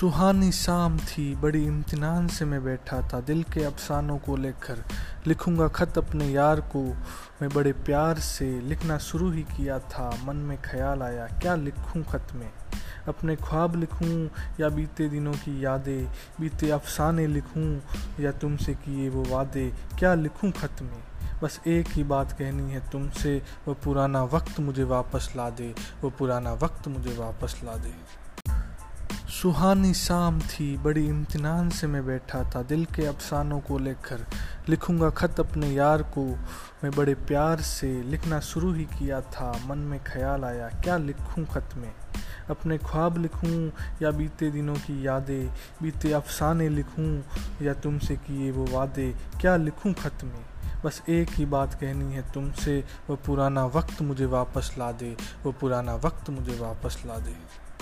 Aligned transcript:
सुहानी 0.00 0.52
शाम 0.52 0.98
थी, 0.98 1.36
बड़ी 1.36 1.64
इम्तिनान 1.64 2.28
से 2.28 2.44
मैं 2.44 2.64
बैठा 2.64 3.08
था, 3.08 3.20
दिल 3.20 3.42
के 3.42 3.64
अफसानों 3.64 4.18
को 4.18 4.36
लेकर। 4.36 4.84
लिखूँगा 5.26 5.68
ख़त 5.68 5.98
अपने 5.98 6.24
यार 6.24 6.60
को, 6.60 6.82
मैं 7.42 7.48
बड़े 7.48 7.72
प्यार 7.72 8.18
से 8.18 8.60
लिखना 8.60 8.98
शुरू 8.98 9.30
ही 9.30 9.42
किया 9.42 9.78
था, 9.78 10.18
मन 10.24 10.36
में 10.36 10.58
ख्याल 10.62 11.02
आया, 11.02 11.26
क्या 11.26 11.54
लिखूं 11.54 12.02
ख़त 12.02 12.26
में? 12.34 12.50
अपने 13.08 13.36
ख्वाब 13.36 13.76
लिखूं 13.76 14.28
या 14.60 14.68
बीते 14.68 15.08
दिनों 15.08 15.32
की 15.32 15.64
यादें, 15.64 16.08
बीते 16.40 16.70
अफसाने 16.70 17.26
लिखूं 17.26 17.80
या 18.20 18.32
तुमसे 18.32 18.74
किए 18.74 19.08
वो 19.08 19.24
वादे, 19.28 19.72
क्या 19.98 20.14
लिखूं 20.14 20.50
ख़त 20.50 20.82
में? 20.82 21.02
बस 21.42 21.60
एक 21.66 21.88
ही 21.88 22.04
बात 22.04 22.32
कहनी 22.32 22.72
है 22.72 22.90
तुमसे, 22.90 23.42
वो 23.68 23.74
पुराना 23.74 24.22
वक्त 24.22 24.60
मुझे 24.60 24.84
वापस 24.84 25.32
ला 25.36 25.50
दे, 25.50 25.74
वो 26.02 26.10
पुराना 26.10 26.52
वक्त 26.52 26.88
मुझे 26.88 27.16
वापस 27.16 27.60
ला 27.64 27.76
दे। 27.76 27.94
सुहानी 29.42 29.94
शाम 29.94 30.40
थी, 30.40 30.76
बड़ी 30.76 31.06
इम्तिनान 31.06 31.68
से 31.68 31.86
मैं 31.86 32.06
बैठा 32.06 32.50
था, 32.50 32.62
दिल 32.62 32.84
के 32.84 33.06
अफसानों 33.06 33.60
को 33.60 33.78
लेकर। 33.78 34.26
लिखूँगा 34.68 35.10
ख़त 35.10 35.40
अपने 35.40 35.68
यार 35.68 36.02
को, 36.02 36.24
मैं 36.84 36.90
बड़े 36.90 37.14
प्यार 37.14 37.60
से 37.60 38.02
लिखना 38.02 38.40
शुरू 38.40 38.72
ही 38.72 38.84
किया 38.84 39.20
था, 39.20 39.62
मन 39.66 39.78
में 39.78 40.00
ख्याल 40.04 40.44
आया, 40.44 40.68
क्या 40.68 40.96
लिखूं 40.96 41.44
ख़त 41.44 41.68
में? 41.76 41.92
अपने 42.50 42.78
ख्वाब 42.78 43.18
लिखूं 43.18 43.70
या 44.02 44.10
बीते 44.10 44.50
दिनों 44.50 44.74
की 44.74 45.06
यादें, 45.06 45.50
बीते 45.82 46.12
अफसाने 46.12 46.68
लिखूं 46.68 47.22
या 47.62 47.74
तुमसे 47.74 48.16
किए 48.16 48.50
वो 48.50 48.66
वादे, 48.70 49.14
क्या 49.40 49.56
लिखूं 49.56 49.92
ख़त 49.92 50.24
में? 50.24 50.44
बस 50.84 51.02
एक 51.08 51.28
ही 51.30 51.46
बात 51.46 51.74
कहनी 51.74 52.14
है 52.14 52.32
तुमसे, 52.32 52.84
वो 53.10 53.16
पुराना 53.16 53.64
वक्त 53.64 54.02
मुझे 54.02 54.26
वापस 54.26 54.74
ला 54.78 54.92
दे, 54.92 55.16
वो 55.44 55.52
पुराना 55.52 55.94
वक्त 55.94 56.30
मुझे 56.30 56.58
वापस 56.58 57.02
ला 57.06 57.18
दे। 57.18 57.70